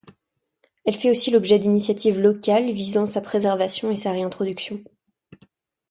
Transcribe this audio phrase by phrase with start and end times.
[0.83, 4.83] Elle fait aussi l'objet d'initiatives locales visant sa préservation et sa réintroduction.